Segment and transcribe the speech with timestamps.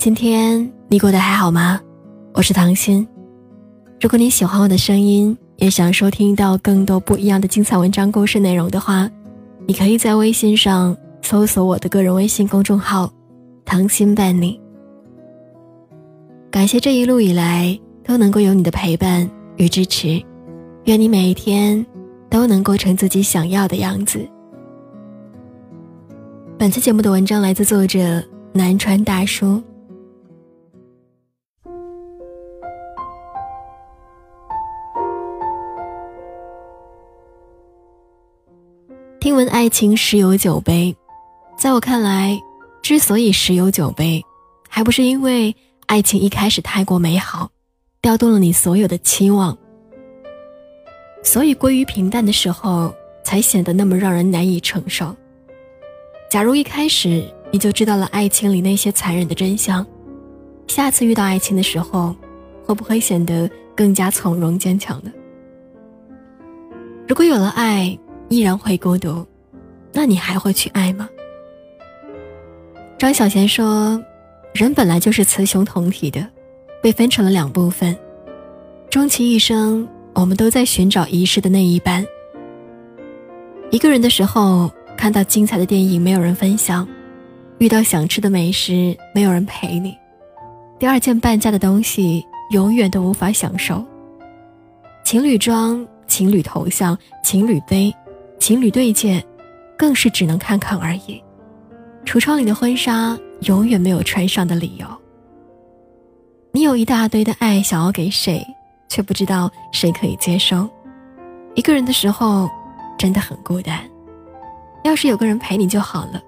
[0.00, 1.78] 今天你过得还好吗？
[2.32, 3.06] 我是唐心。
[4.00, 9.10] 如果你喜欢我的声音，也想收听到更多不一样的精彩文章、故事内容的话，
[9.66, 13.12] 你可以在微信上搜索我的个人微信公众号
[13.66, 14.58] “唐心伴你”。
[16.50, 19.28] 感谢这一路以来都能够有你的陪伴
[19.58, 20.18] 与支持，
[20.84, 21.84] 愿你每一天
[22.30, 24.26] 都能过成自己想要的样子。
[26.56, 29.62] 本期节目的文章来自作者南川大叔。
[39.20, 40.96] 听闻爱情十有九悲，
[41.54, 42.40] 在我看来，
[42.80, 44.24] 之所以十有九悲，
[44.66, 47.50] 还不是因为爱情一开始太过美好，
[48.00, 49.58] 调动了你所有的期望，
[51.22, 55.14] 所以归于平淡的时候，才显得那么让人难以承受。
[56.30, 59.86] 假如一开始你就知道了爱情里那些残忍的真相，
[60.66, 62.16] 下次遇到爱情的时候，
[62.64, 65.12] 会不会显得更加从容坚强呢？
[67.06, 67.98] 如果有了爱，
[68.30, 69.26] 依然会孤独，
[69.92, 71.08] 那你还会去爱吗？
[72.96, 74.00] 张小娴说
[74.54, 76.24] ：“人本来就是雌雄同体的，
[76.80, 77.94] 被分成了两部分。
[78.88, 82.06] 终其一生，我们都在寻找遗失的那一半。
[83.72, 86.86] 一个人的时候，看到精彩的电影没有人分享，
[87.58, 89.96] 遇到想吃的美食没有人陪你，
[90.78, 93.84] 第二件半价的东西永远都无法享受。
[95.02, 97.92] 情侣装、情侣头像、情侣杯。”
[98.40, 99.24] 情侣对戒，
[99.78, 101.22] 更是只能看看而已。
[102.06, 104.86] 橱窗里的婚纱永远没有穿上的理由。
[106.50, 108.44] 你有一大堆的爱想要给谁，
[108.88, 110.68] 却不知道谁可以接收。
[111.54, 112.48] 一个人的时候，
[112.98, 113.78] 真的很孤单。
[114.82, 116.20] 要是有个人陪你就好了，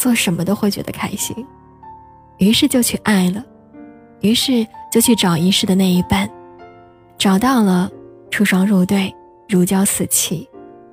[0.00, 1.34] 做什么都会觉得开心。
[2.38, 3.42] 于是就去爱了，
[4.20, 6.28] 于是就去找遗失的那一半。
[7.16, 7.88] 找到了，
[8.30, 9.14] 出双入对，
[9.48, 10.46] 如胶似漆。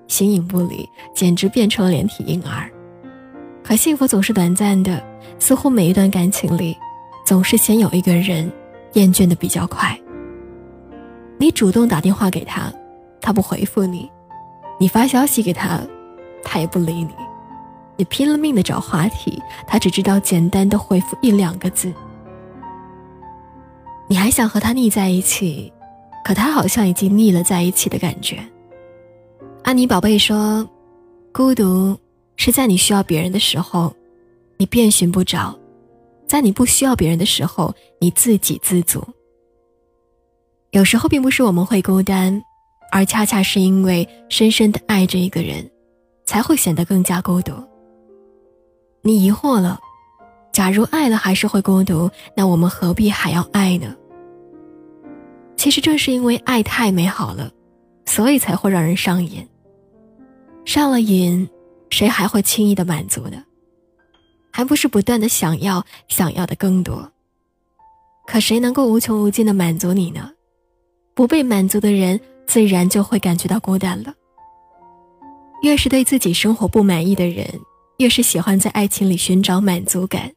[0.09, 2.69] 形影不离，简直变成了连体婴儿。
[3.63, 5.01] 可幸福总是短暂的，
[5.37, 6.75] 似乎每一段感情里，
[7.23, 8.51] 总是先有一个人
[8.93, 9.97] 厌倦的比较快。
[11.37, 12.73] 你主动打电话给他，
[13.21, 14.09] 他不回复你；
[14.79, 15.79] 你发消息给他，
[16.43, 17.13] 他也不理你；
[17.95, 21.93] 你拼了命的找话题，他只知道简单的回复一两个字。
[24.07, 25.71] 你还想和他腻在一起，
[26.25, 28.43] 可他好像已经腻了在一起的感觉。
[29.69, 30.67] 安妮宝贝说
[31.31, 31.95] ：“孤独
[32.37, 33.95] 是在你需要别人的时候，
[34.57, 35.55] 你遍寻不着；
[36.27, 37.71] 在你不需要别人的时候，
[38.01, 39.07] 你自给自足。
[40.71, 42.41] 有时候并不是我们会孤单，
[42.91, 45.69] 而恰恰是因为深深的爱着一个人，
[46.25, 47.53] 才会显得更加孤独。
[49.03, 49.79] 你疑惑了：
[50.51, 53.95] 假如爱了还是会孤独，那我们何必还要爱呢？
[55.57, 57.51] 其实正是因为爱太美好了，
[58.07, 59.47] 所以才会让人上瘾。”
[60.69, 61.49] 上了瘾，
[61.89, 63.43] 谁还会轻易的满足呢？
[64.51, 67.11] 还不是不断的想要，想要的更多。
[68.27, 70.31] 可谁能够无穷无尽的满足你呢？
[71.15, 74.13] 不被满足的人，自然就会感觉到孤单了。
[75.63, 77.47] 越是对自己生活不满意的人，
[77.97, 80.31] 越是喜欢在爱情里寻找满足感。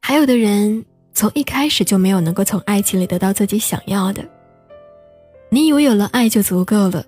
[0.00, 4.26] 还有的人，从一开始就没有能够从爱情里得到自己想要的。
[5.50, 7.04] 你以为有了爱就足够了？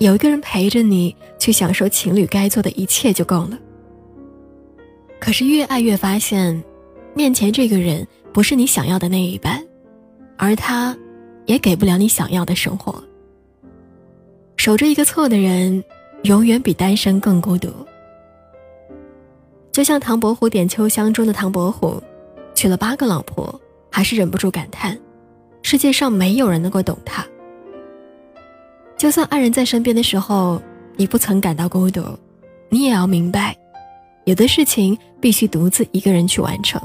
[0.00, 3.58] 有一个人陪着你去享受情侣该做的一切就够了。
[5.20, 6.64] 可是越爱越发现，
[7.14, 9.62] 面前这个人不是你想要的那一半，
[10.38, 10.96] 而他，
[11.44, 13.02] 也给不了你想要的生活。
[14.56, 15.84] 守着一个错的人，
[16.22, 17.68] 永远比单身更孤独。
[19.70, 22.02] 就像唐伯虎点秋香中的唐伯虎，
[22.54, 23.60] 娶了八个老婆，
[23.90, 24.98] 还是忍不住感叹，
[25.60, 27.22] 世界上没有人能够懂他。
[29.00, 30.60] 就算爱人在身边的时候，
[30.94, 32.02] 你不曾感到孤独，
[32.68, 33.56] 你也要明白，
[34.26, 36.78] 有的事情必须独自一个人去完成。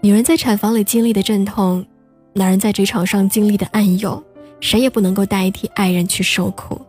[0.00, 1.84] 女人在产房里经历的阵痛，
[2.32, 4.24] 男人在职场上经历的暗涌，
[4.58, 6.80] 谁也不能够代替爱人去受苦。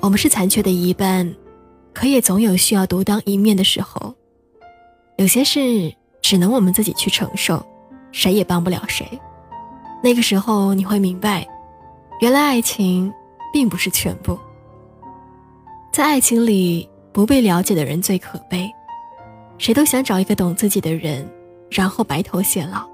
[0.00, 1.34] 我们是残缺的一半，
[1.94, 4.14] 可也总有需要独当一面的时候。
[5.16, 5.90] 有些事
[6.20, 7.64] 只能我们自己去承受，
[8.12, 9.08] 谁也帮不了谁。
[10.04, 11.48] 那个时候你会明白。
[12.18, 13.12] 原来爱情
[13.52, 14.38] 并不是全部，
[15.92, 18.70] 在爱情里不被了解的人最可悲。
[19.58, 21.28] 谁都想找一个懂自己的人，
[21.70, 22.86] 然后白头偕老。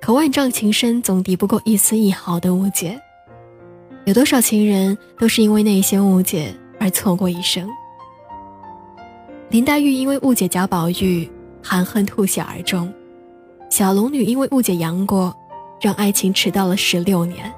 [0.00, 3.00] 可万丈情深总敌不过一丝一毫的误解。
[4.06, 7.68] 有多少情人都是因为那些误解而错过一生？
[9.50, 11.30] 林黛玉因为误解贾宝玉，
[11.62, 12.92] 含恨吐血而终。
[13.70, 15.32] 小龙女因为误解杨过，
[15.80, 17.52] 让爱情迟到了十六年。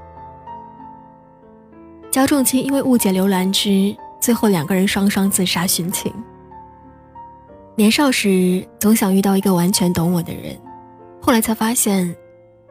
[2.11, 6.13] 焦仲卿因为误解刘兰芝，最后两个人双双自杀殉情。
[7.77, 10.59] 年少时总想遇到一个完全懂我的人，
[11.21, 12.17] 后来才发现，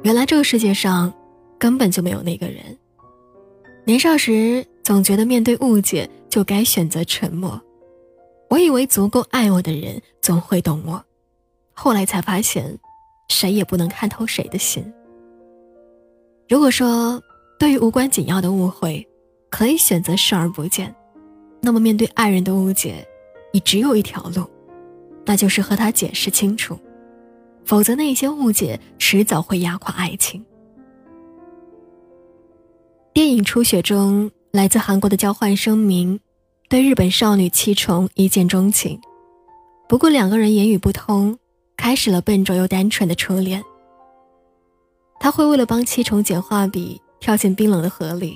[0.04, 1.14] 原来这个世界上
[1.58, 2.64] 根本就没有那个人。
[3.86, 7.62] 年少时总觉得面对误解就该选择沉默，
[8.50, 11.02] 我以为足够爱我的人总会懂我，
[11.74, 12.78] 后来才发现，
[13.30, 14.84] 谁也不能看透谁的心。
[16.50, 17.22] 如果说
[17.58, 19.08] 对于无关紧要的误会，
[19.50, 20.94] 可以选择视而不见，
[21.62, 23.08] 那么面对爱人的误解，
[23.52, 24.46] 你只有一条路。
[25.26, 26.80] 那就是和他解释清楚，
[27.66, 30.46] 否则那些误解迟早会压垮爱情。
[33.14, 36.20] 电影《初雪》中，来自韩国的交换声明，
[36.70, 39.02] 对日本少女七重一见钟情，
[39.90, 41.38] 不过两个人言语不通，
[41.76, 43.62] 开始了笨拙又单纯的初恋。
[45.20, 48.36] 他会为了帮七重捡画笔，跳进冰冷的河里；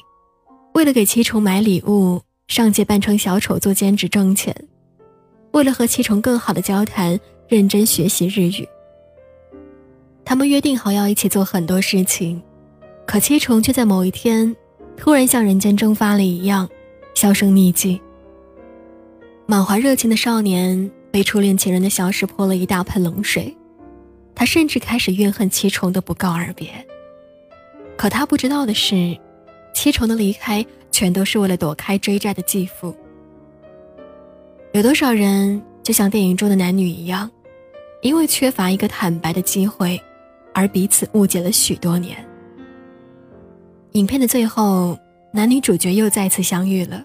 [0.73, 4.55] 为了给七重买礼物，上街扮成小丑做兼职挣钱。
[5.51, 8.67] 为了和七重更好的交谈，认真学习日语。
[10.23, 12.41] 他们约定好要一起做很多事情，
[13.05, 14.55] 可七重却在某一天，
[14.95, 16.69] 突然像人间蒸发了一样，
[17.13, 17.99] 销声匿迹。
[19.45, 23.53] 满怀热情的少年被初恋情人的消失泼了一大盆冷水，
[24.33, 26.69] 他甚至开始怨恨七重的不告而别。
[27.97, 29.17] 可他不知道的是，
[29.73, 32.95] 七重的离开全都是为了躲开追债的继父。
[34.73, 37.29] 有多少人就像电影中的男女一样，
[38.01, 40.01] 因为缺乏一个坦白的机会，
[40.53, 42.17] 而彼此误解了许多年。
[43.93, 44.97] 影片的最后，
[45.31, 47.03] 男女主角又再次相遇了。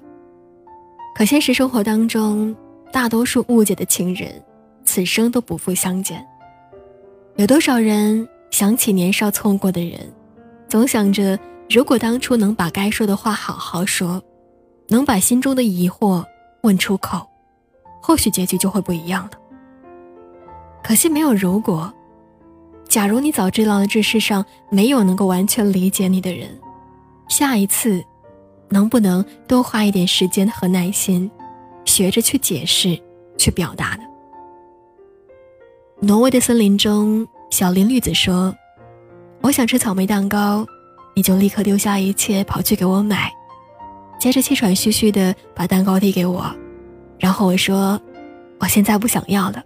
[1.17, 2.55] 可现实生活当中，
[2.93, 4.31] 大多数误解的情人，
[4.85, 6.25] 此生都不复相见。
[7.37, 9.99] 有多少人想起年少错过的人，
[10.69, 11.37] 总想着
[11.69, 14.23] 如果当初能把该说的话好好说，
[14.89, 16.25] 能把心中的疑惑
[16.63, 17.27] 问出口。
[18.01, 19.33] 或许结局就会不一样了。
[20.81, 21.93] 可惜没有如果。
[22.89, 26.49] 假如你早知道了这世上没有能够完全理解你的人，
[27.29, 28.05] 下一次，
[28.69, 31.29] 能不能多花一点时间和耐心，
[31.85, 32.97] 学着去解释、
[33.37, 34.05] 去表达呢？
[35.99, 38.55] 挪威的森林中，小林绿子说
[39.43, 40.65] ：“我想吃草莓蛋糕，
[41.17, 43.33] 你就立刻丢下一切跑去给我买，
[44.21, 46.55] 接着气喘吁吁的把蛋糕递给我。”
[47.19, 47.99] 然后我说
[48.61, 49.65] ：“我现在不想要了。”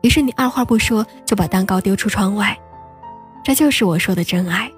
[0.00, 2.58] 于是你二话不说就把蛋糕丢出窗外。
[3.44, 4.72] 这就是我说的真爱。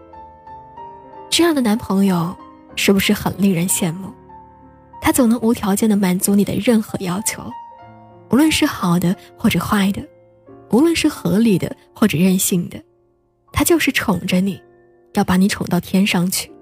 [1.31, 2.37] 这样的男朋友
[2.75, 4.13] 是不是很令人羡慕？
[5.01, 7.49] 他总能无条件的满足你的任何要求，
[8.33, 10.03] 无论是好的或者坏的，
[10.71, 12.83] 无论是合理的或者任性的，
[13.53, 14.61] 他就是宠着你，
[15.19, 16.53] 要把你宠到天上去。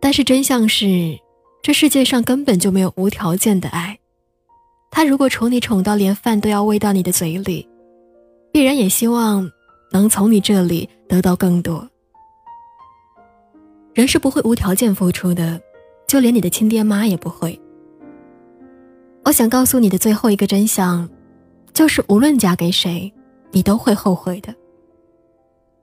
[0.00, 1.18] 但是真相是。
[1.62, 3.98] 这世界上根本就没有无条件的爱，
[4.88, 7.68] 他如果宠你宠到连饭都要喂到你的嘴里，
[8.52, 9.50] 必然也希望
[9.90, 11.84] 能从你这里得到更多。
[13.94, 15.60] 人是不会无条件付出的，
[16.06, 17.60] 就连你的亲爹妈也不会。
[19.24, 21.08] 我想告诉你的最后一个真相，
[21.74, 23.12] 就是无论嫁给谁，
[23.50, 24.54] 你都会后悔的。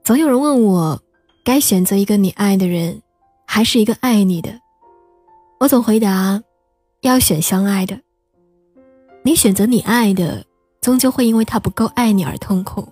[0.02, 0.98] 总有人问我，
[1.44, 3.02] 该选择一个你爱的人，
[3.46, 4.58] 还是一个爱你的？
[5.60, 6.42] 我总回答，
[7.02, 8.00] 要选相爱的。
[9.22, 10.42] 你选择你爱的，
[10.80, 12.82] 终究会因为他不够爱你而痛苦；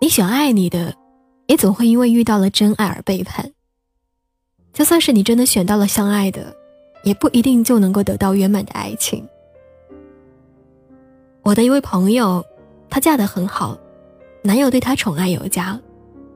[0.00, 0.94] 你选爱你的，
[1.48, 3.52] 也总会因为遇到了真爱而背叛。
[4.72, 6.54] 就算是你真的选到了相爱的，
[7.02, 9.26] 也不一定就能够得到圆满的爱情。
[11.42, 12.44] 我的一位朋友，
[12.88, 13.76] 她嫁得很好，
[14.42, 15.80] 男友对她宠爱有加，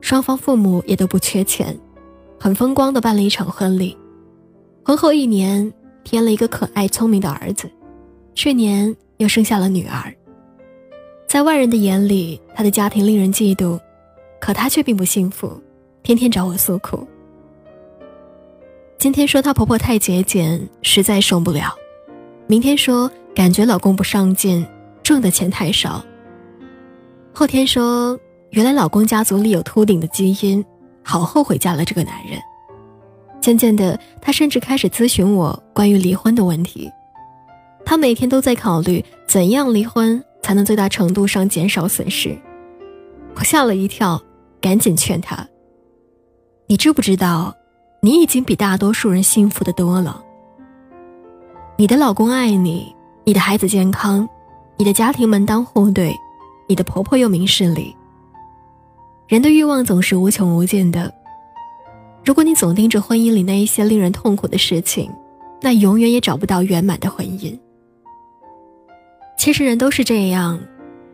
[0.01, 1.77] 双方父母也都不缺钱，
[2.39, 3.95] 很风光的办了一场婚礼。
[4.83, 5.71] 婚后一年，
[6.03, 7.69] 添了一个可爱聪明的儿子，
[8.33, 10.13] 去年又生下了女儿。
[11.27, 13.79] 在外人的眼里，她的家庭令人嫉妒，
[14.39, 15.61] 可她却并不幸福，
[16.03, 17.07] 天天找我诉苦。
[18.97, 21.69] 今天说她婆婆太节俭，实在受不了；
[22.47, 24.65] 明天说感觉老公不上进，
[25.03, 26.03] 挣的钱太少；
[27.31, 28.19] 后天说
[28.51, 30.63] 原来老公家族里有秃顶的基因，
[31.01, 32.37] 好后悔嫁了这个男人。
[33.39, 36.91] 渐渐的，他甚至开始咨询我关于离婚的问题。
[37.85, 42.37] 他每天都在考虑怎样离婚才能最大程度上减少损失。
[43.35, 44.21] 我吓了一跳，
[44.59, 45.47] 赶紧劝他
[46.67, 47.55] ：“你知不知道，
[48.01, 50.21] 你已经比大多数人幸福的多了？
[51.77, 52.93] 你的老公爱你，
[53.23, 54.27] 你的孩子健康，
[54.77, 56.13] 你的家庭门当户对，
[56.67, 57.95] 你的婆婆又明事理。
[59.31, 61.09] 人的欲望总是无穷无尽的，
[62.25, 65.09] 如果你总盯着婚姻里那一些令人痛苦的事情，
[65.61, 67.57] 那永远也找不到圆满的婚姻。
[69.37, 70.59] 其实人都是这样，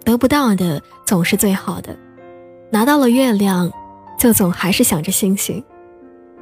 [0.03, 1.95] 得不到的总是最好的，
[2.71, 3.71] 拿到了月亮，
[4.17, 5.61] 就总还是想着星星；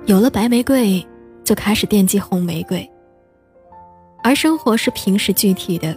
[0.06, 1.06] 有了白玫瑰，
[1.44, 2.90] 就开始惦记红玫瑰。
[4.24, 5.94] 而生活是平时具体的，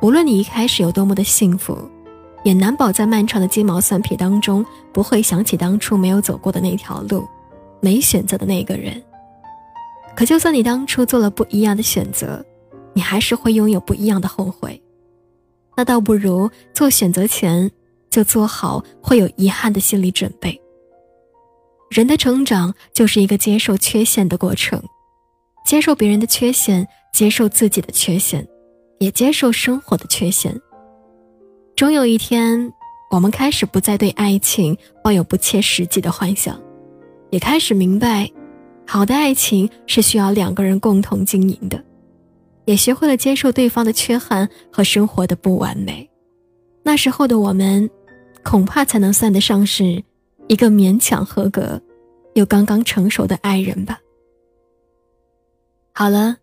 [0.00, 1.76] 无论你一开始有多么的幸福。
[2.44, 7.26] 也难保在漫长的鸡毛蒜皮当中，不会想起当初没有走过的那条路，
[7.80, 9.02] 没选择的那个人。
[10.16, 12.44] 可就算你当初做了不一样的选择，
[12.92, 14.80] 你还是会拥有不一样的后悔。
[15.76, 17.70] 那倒不如做选择前
[18.10, 20.60] 就做好会有遗憾的心理准备。
[21.90, 24.82] 人的成长就是一个接受缺陷的过程，
[25.64, 28.46] 接受别人的缺陷，接受自己的缺陷，
[28.98, 30.60] 也接受生活的缺陷。
[31.78, 32.72] 终有一天，
[33.08, 36.60] 我们开始不再对爱情抱有不切实际的幻想，
[37.30, 38.28] 也开始明白，
[38.84, 41.80] 好的爱情是需要两个人共同经营的，
[42.64, 46.10] 也学会了接受对方的缺憾和生活的不完美。
[46.82, 47.88] 那时候的我们，
[48.42, 50.02] 恐怕才能算得上是
[50.48, 51.80] 一个勉强合格
[52.34, 54.00] 又刚刚成熟的爱人吧。
[55.94, 56.38] 好了，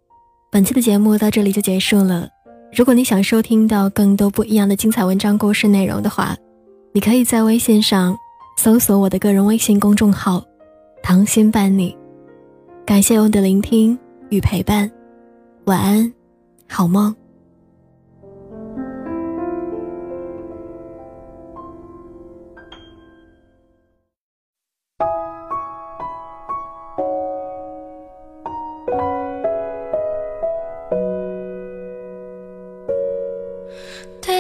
[0.50, 2.30] 本期的节目到这里就结束了。
[2.76, 6.36] 如果你想收听到更多不一样的精彩文章故事内容的话，
[6.92, 8.14] 你可以在微信上
[8.58, 10.44] 搜索我的个人微信公众号
[11.02, 11.98] “糖心伴你”。
[12.86, 13.98] 感谢我的聆听
[14.30, 14.92] 与陪伴，
[15.64, 16.14] 晚安，
[16.68, 17.16] 好梦。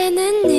[0.05, 0.54] 때는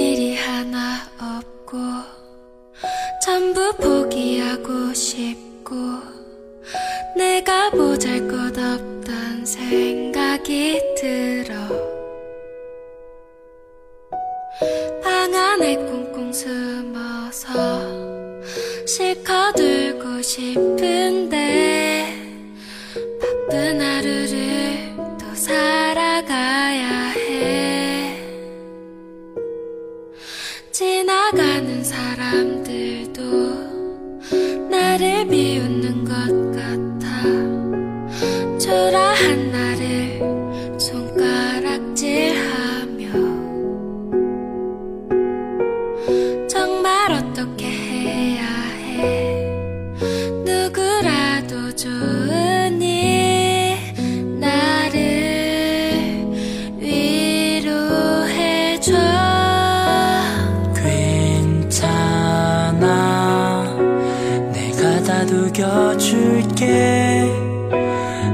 [66.57, 67.31] 줄게.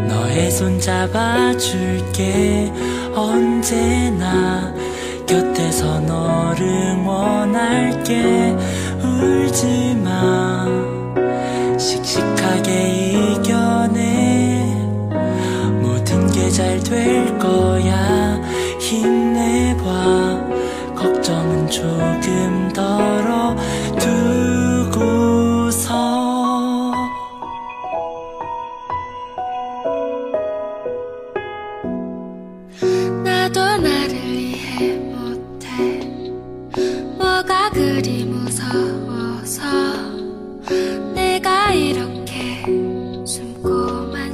[0.09, 2.73] 너의 손 잡아줄게.
[3.15, 4.73] 언제나
[5.27, 8.57] 곁에서 너를 원할게.
[9.03, 10.67] 울지마.
[11.79, 14.77] 씩씩하게 이겨내.
[15.83, 18.41] 모든 게 잘 될 거야.
[18.79, 20.47] 힘내봐.
[20.95, 23.12] 걱정은 조금 덜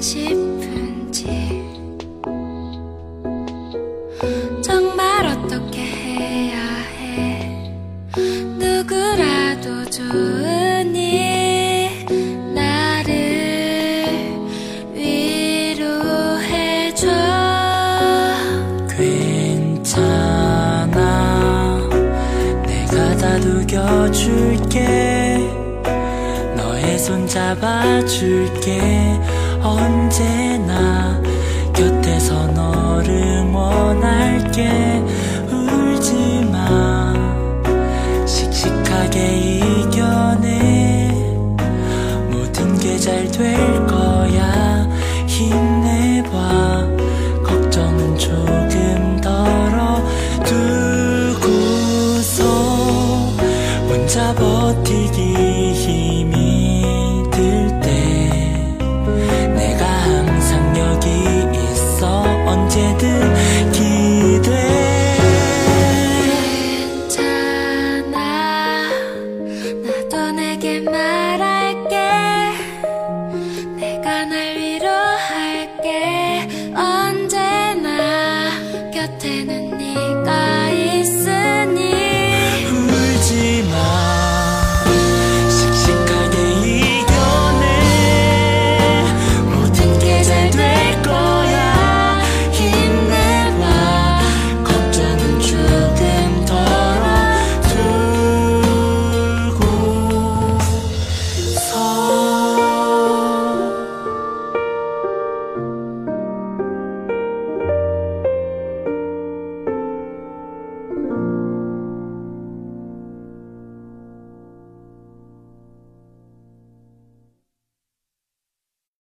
[0.01, 0.68] 寂寞。
[29.63, 30.88] 언제나
[62.69, 63.07] 解读